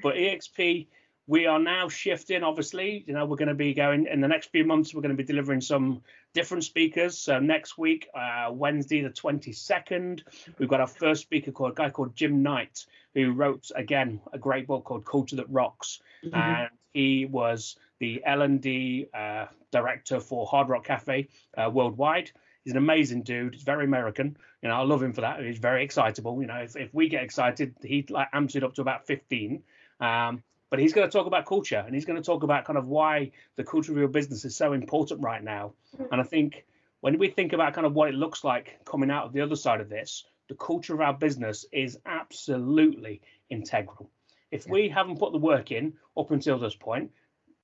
But 0.03 0.15
EXP, 0.15 0.87
we 1.27 1.45
are 1.45 1.59
now 1.59 1.87
shifting. 1.87 2.43
Obviously, 2.43 3.03
you 3.07 3.13
know, 3.13 3.25
we're 3.25 3.37
going 3.37 3.47
to 3.47 3.53
be 3.53 3.73
going 3.73 4.07
in 4.07 4.21
the 4.21 4.27
next 4.27 4.51
few 4.51 4.65
months. 4.65 4.93
We're 4.93 5.01
going 5.01 5.15
to 5.15 5.23
be 5.23 5.23
delivering 5.23 5.61
some 5.61 6.01
different 6.33 6.63
speakers. 6.63 7.17
So 7.17 7.39
next 7.39 7.77
week, 7.77 8.07
uh, 8.13 8.49
Wednesday 8.51 9.01
the 9.01 9.09
22nd, 9.09 10.21
we've 10.57 10.69
got 10.69 10.81
our 10.81 10.87
first 10.87 11.21
speaker 11.21 11.51
called 11.51 11.71
a 11.71 11.75
guy 11.75 11.89
called 11.89 12.15
Jim 12.15 12.41
Knight, 12.41 12.85
who 13.13 13.31
wrote 13.31 13.69
again 13.75 14.19
a 14.33 14.37
great 14.37 14.67
book 14.67 14.83
called 14.83 15.05
Culture 15.05 15.35
That 15.37 15.49
Rocks, 15.49 16.01
mm-hmm. 16.23 16.35
and 16.35 16.69
he 16.93 17.25
was 17.25 17.77
the 17.99 18.21
L&D 18.25 19.07
uh, 19.13 19.45
director 19.71 20.19
for 20.19 20.45
Hard 20.47 20.69
Rock 20.69 20.85
Cafe 20.85 21.27
uh, 21.57 21.69
worldwide. 21.69 22.31
He's 22.63 22.73
an 22.73 22.77
amazing 22.77 23.23
dude. 23.23 23.55
He's 23.55 23.63
very 23.63 23.85
American. 23.85 24.37
You 24.61 24.69
know, 24.69 24.75
I 24.75 24.83
love 24.83 25.01
him 25.01 25.13
for 25.13 25.21
that. 25.21 25.43
He's 25.43 25.57
very 25.57 25.83
excitable. 25.83 26.41
You 26.41 26.47
know, 26.47 26.57
if, 26.57 26.75
if 26.75 26.93
we 26.93 27.09
get 27.09 27.23
excited, 27.23 27.75
he 27.83 28.05
like 28.09 28.27
amps 28.33 28.55
it 28.55 28.63
up 28.63 28.75
to 28.75 28.81
about 28.81 29.07
15. 29.07 29.63
Um, 29.99 30.43
but 30.71 30.79
he's 30.79 30.93
going 30.93 31.07
to 31.07 31.11
talk 31.11 31.27
about 31.27 31.45
culture 31.45 31.83
and 31.85 31.93
he's 31.93 32.05
going 32.05 32.17
to 32.17 32.25
talk 32.25 32.41
about 32.41 32.65
kind 32.65 32.79
of 32.79 32.87
why 32.87 33.29
the 33.57 33.63
culture 33.63 33.91
of 33.91 33.97
your 33.97 34.07
business 34.07 34.45
is 34.45 34.55
so 34.55 34.73
important 34.73 35.21
right 35.21 35.43
now. 35.43 35.73
Mm-hmm. 35.95 36.13
And 36.13 36.21
I 36.21 36.23
think 36.23 36.65
when 37.01 37.19
we 37.19 37.27
think 37.27 37.53
about 37.53 37.73
kind 37.73 37.85
of 37.85 37.93
what 37.93 38.07
it 38.07 38.15
looks 38.15 38.43
like 38.43 38.79
coming 38.85 39.11
out 39.11 39.25
of 39.25 39.33
the 39.33 39.41
other 39.41 39.57
side 39.57 39.81
of 39.81 39.89
this, 39.89 40.23
the 40.47 40.55
culture 40.55 40.93
of 40.93 41.01
our 41.01 41.13
business 41.13 41.65
is 41.73 41.99
absolutely 42.05 43.21
integral. 43.49 44.09
If 44.49 44.67
we 44.67 44.87
haven't 44.87 45.19
put 45.19 45.33
the 45.33 45.37
work 45.37 45.71
in 45.71 45.93
up 46.17 46.31
until 46.31 46.57
this 46.57 46.75
point, 46.75 47.11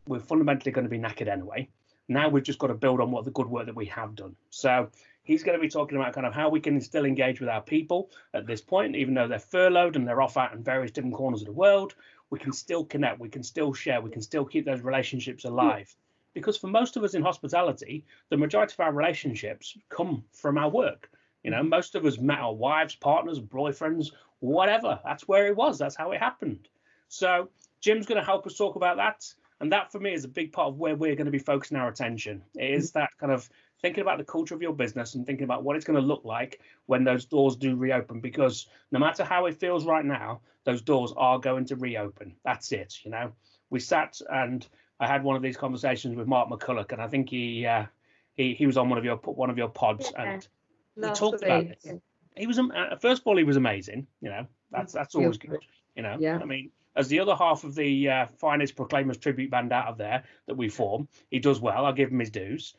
we're 0.06 0.20
fundamentally 0.20 0.72
going 0.72 0.86
to 0.86 0.90
be 0.90 1.00
knackered 1.00 1.30
anyway. 1.30 1.70
Now 2.10 2.30
we've 2.30 2.44
just 2.44 2.60
got 2.60 2.68
to 2.68 2.74
build 2.74 3.02
on 3.02 3.12
what 3.12 3.26
the 3.26 3.32
good 3.32 3.48
work 3.48 3.66
that 3.66 3.76
we 3.76 3.86
have 3.88 4.16
done. 4.16 4.36
So 4.50 4.90
he's 5.24 5.44
going 5.44 5.58
to 5.58 5.62
be 5.62 5.70
talking 5.70 5.98
about 5.98 6.14
kind 6.14 6.26
of 6.26 6.34
how 6.34 6.48
we 6.50 6.62
can 6.62 6.80
still 6.80 7.06
engage 7.06 7.42
with 7.42 7.50
our 7.50 7.62
people 7.62 8.10
at 8.34 8.48
this 8.48 8.62
point, 8.62 8.96
even 8.96 9.14
though 9.14 9.28
they're 9.28 9.40
furloughed 9.40 9.98
and 9.98 10.08
they're 10.08 10.22
off 10.22 10.38
out 10.38 10.54
in 10.54 10.64
various 10.64 10.92
different 10.92 11.16
corners 11.16 11.42
of 11.42 11.48
the 11.48 11.52
world. 11.54 11.96
We 12.30 12.40
can 12.40 12.52
still 12.52 12.86
connect, 12.86 13.20
we 13.20 13.30
can 13.30 13.44
still 13.44 13.74
share, 13.74 14.02
we 14.02 14.12
can 14.12 14.22
still 14.22 14.46
keep 14.46 14.66
those 14.66 14.82
relationships 14.82 15.44
hmm. 15.44 15.50
alive. 15.50 15.96
Because 16.34 16.58
for 16.58 16.68
most 16.68 16.98
of 16.98 17.04
us 17.04 17.16
in 17.16 17.24
hospitality, 17.24 18.06
the 18.30 18.38
majority 18.38 18.74
of 18.74 18.80
our 18.80 18.94
relationships 18.94 19.76
come 19.90 20.24
from 20.32 20.58
our 20.58 20.70
work. 20.70 21.10
You 21.44 21.52
know, 21.52 21.62
hmm. 21.62 21.70
most 21.70 21.96
of 21.96 22.06
us 22.06 22.18
met 22.18 22.40
our 22.40 22.54
wives, 22.54 22.96
partners, 22.96 23.40
boyfriends, 23.40 24.12
whatever. 24.40 25.00
That's 25.04 25.28
where 25.28 25.48
it 25.48 25.56
was. 25.56 25.78
That's 25.78 25.96
how 25.96 26.12
it 26.12 26.20
happened. 26.20 26.68
So 27.10 27.50
Jim's 27.82 28.06
going 28.06 28.20
to 28.20 28.26
help 28.26 28.46
us 28.46 28.56
talk 28.56 28.76
about 28.76 28.98
that. 28.98 29.34
And 29.60 29.72
that 29.72 29.92
for 29.92 30.00
me 30.00 30.14
is 30.14 30.24
a 30.24 30.28
big 30.28 30.52
part 30.52 30.68
of 30.68 30.78
where 30.78 30.96
we're 30.96 31.16
going 31.16 31.26
to 31.26 31.32
be 31.32 31.40
focusing 31.40 31.78
our 31.78 31.88
attention. 31.88 32.44
It 32.56 32.72
is 32.72 32.92
hmm. 32.92 33.00
that 33.00 33.10
kind 33.20 33.32
of 33.32 33.50
thinking 33.82 34.02
about 34.02 34.18
the 34.18 34.24
culture 34.24 34.56
of 34.56 34.62
your 34.62 34.74
business 34.74 35.16
and 35.16 35.26
thinking 35.26 35.44
about 35.44 35.64
what 35.64 35.76
it's 35.76 35.86
going 35.86 36.00
to 36.00 36.06
look 36.06 36.26
like 36.26 36.60
when 36.86 37.04
those 37.04 37.26
doors 37.26 37.56
do 37.56 37.76
reopen. 37.76 38.20
Because 38.20 38.68
no 38.92 39.00
matter 39.00 39.24
how 39.24 39.46
it 39.46 39.60
feels 39.60 39.86
right 39.86 40.06
now, 40.06 40.42
those 40.64 40.82
doors 40.82 41.14
are 41.16 41.40
going 41.40 41.66
to 41.66 41.76
reopen. 41.76 42.36
That's 42.44 42.72
it. 42.72 43.00
You 43.04 43.12
know, 43.12 43.32
we 43.70 43.80
sat 43.80 44.20
and 44.30 44.68
I 45.00 45.08
had 45.08 45.24
one 45.24 45.36
of 45.36 45.42
these 45.42 45.58
conversations 45.58 46.16
with 46.16 46.28
Mark 46.28 46.50
McCulloch, 46.50 46.92
and 46.92 47.02
I 47.02 47.08
think 47.08 47.30
he 47.30 47.66
uh, 47.66 47.86
he 48.34 48.54
he 48.54 48.66
was 48.66 48.78
on 48.78 48.90
one 48.90 48.98
of 48.98 49.06
your 49.06 49.18
one 49.18 49.50
of 49.50 49.58
your 49.58 49.70
pods, 49.70 50.12
yeah. 50.14 50.24
and 50.24 50.48
we 50.96 51.10
talked 51.12 51.44
about 51.44 51.66
it. 51.66 52.02
He 52.36 52.48
was 52.48 52.60
uh, 52.60 52.96
first 53.00 53.22
of 53.22 53.28
all, 53.28 53.38
he 53.38 53.44
was 53.44 53.58
amazing. 53.58 54.08
You 54.22 54.30
know, 54.30 54.48
that's 54.72 54.94
that's 54.94 55.16
always 55.16 55.38
good. 55.38 55.60
You 55.96 56.04
know, 56.04 56.18
yeah. 56.20 56.40
I 56.42 56.46
mean, 56.46 56.72
as 56.96 57.08
the 57.08 57.20
other 57.20 57.36
half 57.36 57.64
of 57.64 57.76
the 57.76 58.10
uh, 58.10 58.26
finest 58.40 58.76
Proclaimers 58.76 59.18
tribute 59.18 59.52
band 59.52 59.72
out 59.72 59.88
of 59.88 59.98
there 59.98 60.24
that 60.48 60.56
we 60.56 60.70
form, 60.70 61.08
he 61.30 61.40
does 61.40 61.60
well. 61.60 61.86
I'll 61.86 61.94
give 61.94 62.12
him 62.12 62.20
his 62.20 62.32
dues. 62.32 62.76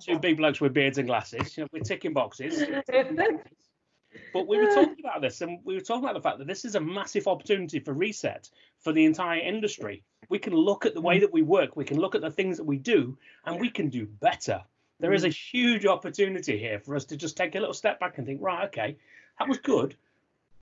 Two 0.00 0.18
big 0.18 0.36
blokes 0.36 0.60
with 0.60 0.74
beards 0.74 0.98
and 0.98 1.06
glasses. 1.06 1.56
You 1.56 1.64
know, 1.64 1.68
we're 1.72 1.80
ticking 1.80 2.12
boxes. 2.12 2.62
but 4.32 4.46
we 4.46 4.58
were 4.58 4.72
talking 4.74 4.96
about 5.00 5.20
this, 5.20 5.40
and 5.40 5.58
we 5.64 5.74
were 5.74 5.80
talking 5.80 6.04
about 6.04 6.14
the 6.14 6.20
fact 6.20 6.38
that 6.38 6.46
this 6.46 6.64
is 6.64 6.74
a 6.74 6.80
massive 6.80 7.26
opportunity 7.26 7.80
for 7.80 7.92
reset 7.92 8.48
for 8.80 8.92
the 8.92 9.04
entire 9.04 9.40
industry. 9.40 10.02
We 10.28 10.38
can 10.38 10.54
look 10.54 10.86
at 10.86 10.94
the 10.94 11.00
way 11.00 11.18
mm. 11.18 11.20
that 11.20 11.32
we 11.32 11.42
work, 11.42 11.76
we 11.76 11.84
can 11.84 11.98
look 11.98 12.14
at 12.14 12.20
the 12.20 12.30
things 12.30 12.56
that 12.56 12.64
we 12.64 12.78
do, 12.78 13.18
and 13.44 13.60
we 13.60 13.70
can 13.70 13.88
do 13.88 14.06
better. 14.06 14.62
There 15.00 15.12
is 15.12 15.22
mm. 15.22 15.28
a 15.28 15.30
huge 15.30 15.86
opportunity 15.86 16.58
here 16.58 16.80
for 16.80 16.96
us 16.96 17.04
to 17.06 17.16
just 17.16 17.36
take 17.36 17.54
a 17.54 17.60
little 17.60 17.74
step 17.74 18.00
back 18.00 18.18
and 18.18 18.26
think, 18.26 18.42
right, 18.42 18.66
okay, 18.66 18.96
that 19.38 19.48
was 19.48 19.58
good, 19.58 19.96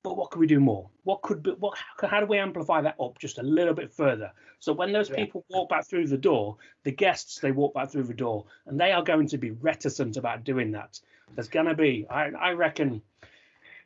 but 0.04 0.18
what 0.18 0.30
could 0.30 0.38
we 0.38 0.46
do 0.46 0.60
more? 0.60 0.88
What 1.02 1.22
could 1.22 1.42
be, 1.42 1.52
what 1.52 1.76
how, 1.78 2.06
how 2.06 2.20
do 2.20 2.26
we 2.26 2.38
amplify 2.38 2.82
that 2.82 2.94
up 3.00 3.18
just 3.18 3.38
a 3.38 3.42
little 3.42 3.74
bit 3.74 3.90
further? 3.90 4.30
So 4.60 4.72
when 4.72 4.92
those 4.92 5.08
Yeah. 5.08 5.16
people 5.16 5.44
walk 5.48 5.70
back 5.70 5.86
through 5.86 6.06
the 6.06 6.18
door, 6.18 6.58
the 6.84 6.92
guests 6.92 7.40
they 7.40 7.50
walk 7.50 7.74
back 7.74 7.90
through 7.90 8.04
the 8.04 8.14
door, 8.14 8.44
and 8.66 8.78
they 8.78 8.92
are 8.92 9.02
going 9.02 9.26
to 9.28 9.38
be 9.38 9.50
reticent 9.50 10.16
about 10.16 10.44
doing 10.44 10.70
that. 10.72 11.00
There's 11.34 11.48
going 11.48 11.66
to 11.66 11.74
be, 11.74 12.06
I, 12.08 12.30
I 12.38 12.52
reckon, 12.52 13.02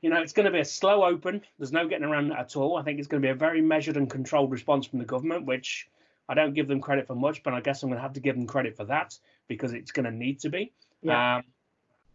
you 0.02 0.10
know, 0.10 0.20
it's 0.20 0.32
going 0.32 0.46
to 0.46 0.52
be 0.52 0.58
a 0.58 0.64
slow 0.64 1.04
open. 1.04 1.40
There's 1.56 1.72
no 1.72 1.86
getting 1.88 2.04
around 2.04 2.28
that 2.28 2.40
at 2.40 2.56
all. 2.56 2.76
I 2.76 2.82
think 2.82 2.98
it's 2.98 3.08
going 3.08 3.22
to 3.22 3.26
be 3.26 3.30
a 3.30 3.34
very 3.34 3.62
measured 3.62 3.96
and 3.96 4.10
controlled 4.10 4.50
response 4.50 4.86
from 4.86 4.98
the 4.98 5.04
government, 5.04 5.46
which 5.46 5.88
I 6.28 6.34
don't 6.34 6.52
give 6.52 6.66
them 6.66 6.80
credit 6.80 7.06
for 7.06 7.14
much, 7.14 7.44
but 7.44 7.54
I 7.54 7.60
guess 7.60 7.82
I'm 7.82 7.90
going 7.90 7.98
to 7.98 8.02
have 8.02 8.12
to 8.14 8.20
give 8.20 8.34
them 8.34 8.46
credit 8.46 8.76
for 8.76 8.84
that 8.86 9.16
because 9.46 9.72
it's 9.72 9.92
going 9.92 10.04
to 10.04 10.10
need 10.10 10.40
to 10.40 10.50
be. 10.50 10.72
Yeah. 11.00 11.36
Um, 11.36 11.44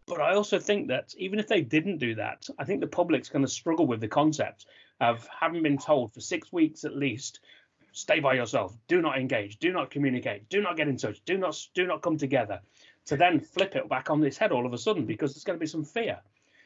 but 0.06 0.20
I 0.20 0.34
also 0.34 0.58
think 0.58 0.88
that 0.88 1.14
even 1.16 1.38
if 1.38 1.48
they 1.48 1.62
didn't 1.62 1.98
do 1.98 2.14
that, 2.16 2.46
I 2.58 2.64
think 2.64 2.80
the 2.80 2.86
public's 2.86 3.28
going 3.28 3.44
to 3.44 3.50
struggle 3.50 3.86
with 3.86 4.00
the 4.00 4.08
concept 4.08 4.66
of 5.00 5.26
having 5.28 5.62
been 5.62 5.78
told 5.78 6.12
for 6.12 6.20
six 6.20 6.52
weeks 6.52 6.84
at 6.84 6.96
least, 6.96 7.40
stay 7.92 8.20
by 8.20 8.34
yourself, 8.34 8.76
do 8.88 9.00
not 9.00 9.18
engage, 9.18 9.58
do 9.58 9.72
not 9.72 9.90
communicate, 9.90 10.48
do 10.48 10.60
not 10.60 10.76
get 10.76 10.88
in 10.88 10.96
touch, 10.96 11.22
do 11.24 11.38
not 11.38 11.58
do 11.74 11.86
not 11.86 12.02
come 12.02 12.18
together, 12.18 12.60
to 13.06 13.16
then 13.16 13.40
flip 13.40 13.76
it 13.76 13.88
back 13.88 14.10
on 14.10 14.22
its 14.24 14.36
head 14.36 14.52
all 14.52 14.66
of 14.66 14.72
a 14.72 14.78
sudden 14.78 15.06
because 15.06 15.34
there's 15.34 15.44
going 15.44 15.58
to 15.58 15.60
be 15.60 15.66
some 15.66 15.84
fear. 15.84 16.18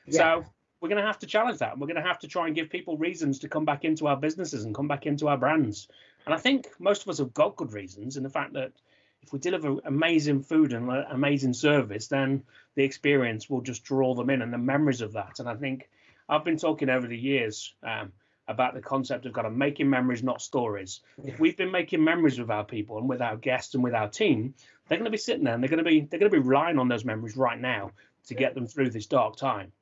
Yeah. 0.06 0.18
So 0.18 0.44
we're 0.80 0.88
going 0.88 1.00
to 1.00 1.06
have 1.06 1.18
to 1.20 1.26
challenge 1.26 1.58
that. 1.58 1.78
We're 1.78 1.86
going 1.86 2.02
to 2.02 2.08
have 2.08 2.18
to 2.20 2.28
try 2.28 2.46
and 2.46 2.54
give 2.54 2.70
people 2.70 2.96
reasons 2.96 3.38
to 3.40 3.48
come 3.48 3.64
back 3.64 3.84
into 3.84 4.06
our 4.06 4.16
businesses 4.16 4.64
and 4.64 4.74
come 4.74 4.88
back 4.88 5.06
into 5.06 5.28
our 5.28 5.36
brands. 5.36 5.88
And 6.24 6.34
I 6.34 6.38
think 6.38 6.68
most 6.78 7.02
of 7.02 7.08
us 7.08 7.18
have 7.18 7.34
got 7.34 7.56
good 7.56 7.72
reasons 7.72 8.16
in 8.16 8.22
the 8.22 8.30
fact 8.30 8.52
that 8.54 8.72
if 9.22 9.32
we 9.32 9.38
deliver 9.38 9.76
amazing 9.84 10.42
food 10.42 10.72
and 10.72 10.90
uh, 10.90 11.04
amazing 11.10 11.52
service, 11.52 12.08
then 12.08 12.42
the 12.74 12.84
experience 12.84 13.50
will 13.50 13.60
just 13.60 13.84
draw 13.84 14.14
them 14.14 14.30
in 14.30 14.42
and 14.42 14.52
the 14.52 14.58
memories 14.58 15.00
of 15.00 15.12
that. 15.14 15.40
And 15.40 15.48
I 15.48 15.54
think 15.54 15.88
I've 16.28 16.44
been 16.44 16.56
talking 16.56 16.88
over 16.88 17.06
the 17.06 17.18
years 17.18 17.74
um, 17.82 18.12
about 18.46 18.74
the 18.74 18.80
concept 18.80 19.26
of 19.26 19.32
kind 19.32 19.46
of 19.46 19.52
making 19.52 19.90
memories, 19.90 20.22
not 20.22 20.40
stories. 20.40 21.00
If 21.22 21.38
we've 21.38 21.56
been 21.56 21.72
making 21.72 22.02
memories 22.02 22.38
with 22.38 22.50
our 22.50 22.64
people 22.64 22.98
and 22.98 23.08
with 23.08 23.20
our 23.20 23.36
guests 23.36 23.74
and 23.74 23.84
with 23.84 23.94
our 23.94 24.08
team, 24.08 24.54
they're 24.88 24.98
going 24.98 25.04
to 25.04 25.10
be 25.10 25.18
sitting 25.18 25.44
there 25.44 25.54
and 25.54 25.62
they're 25.62 25.68
going 25.68 25.84
to 25.84 25.90
be 25.90 26.00
they're 26.00 26.20
going 26.20 26.32
to 26.32 26.40
be 26.40 26.46
relying 26.46 26.78
on 26.78 26.88
those 26.88 27.04
memories 27.04 27.36
right 27.36 27.60
now 27.60 27.90
to 28.28 28.34
get 28.34 28.54
them 28.54 28.66
through 28.66 28.90
this 28.90 29.06
dark 29.06 29.36
time. 29.36 29.72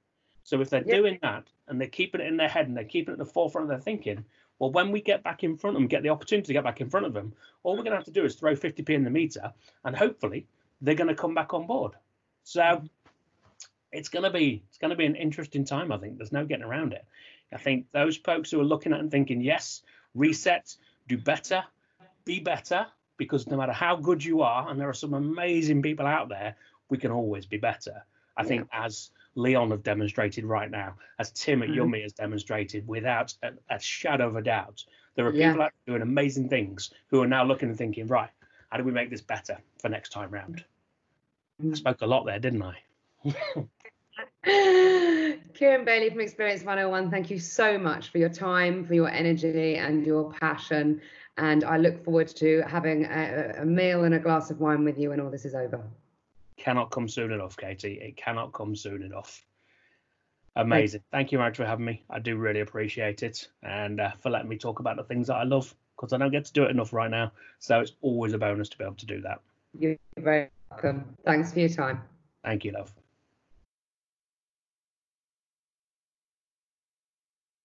So 0.45 0.61
if 0.61 0.71
they're 0.71 0.85
Yeah. 0.87 0.97
doing 0.97 1.19
that 1.23 1.45
and 1.69 1.81
they're 1.81 1.89
keeping 1.89 2.21
it 2.21 2.27
in 2.27 2.37
their 2.37 2.49
head 2.49 2.69
and 2.69 2.77
they're 2.77 2.85
keeping 2.85 3.13
it 3.13 3.21
at 3.21 3.27
the 3.27 3.33
forefront 3.33 3.65
of 3.65 3.69
their 3.69 3.81
thinking, 3.81 4.25
well, 4.59 4.71
when 4.71 4.91
we 4.91 5.01
get 5.01 5.23
back 5.23 5.45
in 5.45 5.57
front 5.57 5.77
of 5.77 5.83
them, 5.83 5.89
get 5.89 6.03
the 6.03 6.09
opportunity 6.09 6.47
to 6.47 6.53
get 6.53 6.65
back 6.65 6.81
in 6.81 6.89
front 6.89 7.07
of 7.07 7.13
them, 7.13 7.33
all 7.63 7.73
we're 7.73 7.83
going 7.83 7.91
to 7.91 7.97
have 7.97 8.05
to 8.05 8.11
do 8.11 8.25
is 8.25 8.35
throw 8.35 8.55
50p 8.55 8.89
in 8.91 9.05
the 9.05 9.11
meter, 9.11 9.53
and 9.85 9.95
hopefully 9.95 10.47
they're 10.81 10.95
going 10.95 11.09
to 11.09 11.15
come 11.15 11.35
back 11.35 11.53
on 11.55 11.67
board. 11.67 11.93
So 12.45 12.83
it's 13.93 14.09
going 14.09 14.25
to 14.25 14.31
be 14.31 14.63
it's 14.69 14.79
going 14.79 14.91
to 14.91 14.97
be 14.97 15.07
an 15.07 15.17
interesting 15.17 15.65
time. 15.65 15.93
I 15.93 15.99
think 15.99 16.17
there's 16.17 16.33
no 16.33 16.45
getting 16.45 16.65
around 16.65 16.93
it. 16.93 17.05
I 17.53 17.59
think 17.59 17.87
those 17.93 18.17
folks 18.17 18.51
who 18.51 18.61
are 18.61 18.65
looking 18.65 18.93
at 18.93 19.01
and 19.01 19.11
thinking, 19.11 19.41
yes, 19.41 19.83
reset, 20.15 20.75
do 21.07 21.17
better, 21.17 21.63
be 22.25 22.41
better, 22.41 22.87
because 23.19 23.47
no 23.47 23.57
matter 23.57 23.73
how 23.73 23.97
good 23.97 24.25
you 24.25 24.43
are, 24.43 24.69
and 24.69 24.81
there 24.81 24.89
are 24.89 24.95
some 24.95 25.15
amazing 25.15 25.83
people 25.83 26.07
out 26.07 26.29
there, 26.29 26.57
we 26.89 26.99
can 26.99 27.11
always 27.11 27.47
be 27.47 27.57
better. 27.57 28.05
I 28.37 28.45
think 28.45 28.69
as 28.73 29.11
Leon 29.37 29.71
have 29.71 29.83
demonstrated 29.83 30.45
right 30.45 30.71
now, 30.71 30.95
as 31.19 31.31
Tim 31.31 31.63
at 31.63 31.69
Mhm. 31.69 31.75
Yummy 31.77 32.03
has 32.03 32.13
demonstrated, 32.13 32.87
without 32.89 33.35
a, 33.43 33.53
a 33.71 33.79
shadow 33.79 34.27
of 34.29 34.37
a 34.37 34.43
doubt, 34.43 34.83
there 35.15 35.27
are 35.27 35.33
Yeah. 35.35 35.51
people 35.51 35.63
out 35.63 35.73
there 35.87 35.93
doing 35.93 36.03
amazing 36.03 36.49
things 36.49 36.93
who 37.09 37.23
are 37.23 37.27
now 37.27 37.45
looking 37.45 37.69
and 37.69 37.79
thinking, 37.79 38.07
right, 38.07 38.31
how 38.71 38.79
do 38.79 38.85
we 38.85 38.93
make 38.93 39.11
this 39.11 39.21
better 39.21 39.59
for 39.81 39.89
next 39.89 40.09
time 40.11 40.31
round? 40.31 40.65
I 41.61 41.65
Mm. 41.65 41.77
spoke 41.77 42.01
a 42.03 42.07
lot 42.07 42.25
there, 42.25 42.39
didn't 42.39 42.63
I? 42.63 42.83
Kieran 45.55 45.85
Bailey 45.85 46.11
from 46.11 46.21
Experience 46.21 46.63
101, 46.63 47.11
thank 47.11 47.31
you 47.31 47.39
so 47.39 47.79
much 47.79 48.09
for 48.11 48.19
your 48.19 48.29
time, 48.29 48.85
for 48.85 48.95
your 48.95 49.09
energy, 49.09 49.77
and 49.77 50.07
your 50.07 50.33
passion. 50.33 51.01
And 51.37 51.65
I 51.65 51.77
look 51.77 52.03
forward 52.05 52.29
to 52.29 52.63
having 52.67 53.05
a, 53.05 53.57
a 53.59 53.65
meal 53.65 54.05
and 54.05 54.15
a 54.15 54.19
glass 54.19 54.51
of 54.51 54.61
wine 54.61 54.85
with 54.85 54.99
you 54.99 55.11
when 55.11 55.21
all 55.21 55.31
this 55.31 55.45
is 55.45 55.55
over. 55.55 55.83
Cannot 56.67 56.91
come 56.91 57.07
soon 57.07 57.31
enough, 57.31 57.57
Katie. 57.57 58.01
It 58.03 58.17
cannot 58.17 58.53
come 58.53 58.75
soon 58.75 59.05
enough. 59.05 59.41
Amazing. 60.57 61.03
Thank 61.13 61.31
you, 61.31 61.39
Marge, 61.39 61.59
for 61.59 61.65
having 61.65 61.85
me. 61.85 62.03
I 62.11 62.19
do 62.19 62.37
really 62.37 62.59
appreciate 62.59 63.23
it 63.23 63.47
and 63.63 64.01
uh, 64.01 64.11
for 64.19 64.31
letting 64.31 64.49
me 64.49 64.59
talk 64.59 64.81
about 64.81 64.97
the 64.97 65.05
things 65.05 65.29
that 65.29 65.37
I 65.37 65.45
love 65.45 65.73
because 65.95 66.13
I 66.13 66.19
don't 66.19 66.33
get 66.33 66.45
to 66.47 66.53
do 66.53 66.65
it 66.65 66.73
enough 66.73 66.93
right 66.93 67.09
now. 67.09 67.31
So 67.61 67.79
it's 67.79 67.93
always 68.01 68.33
a 68.33 68.39
bonus 68.39 68.69
to 68.71 68.79
be 68.79 68.83
able 68.83 68.97
to 68.97 69.07
do 69.07 69.21
that. 69.21 69.43
You're 69.79 69.95
very 70.19 70.51
welcome. 70.73 71.17
Thanks 71.25 71.53
for 71.53 71.61
your 71.61 71.69
time. 71.69 72.03
Thank 72.43 72.65
you, 72.65 72.73
love. 72.73 72.93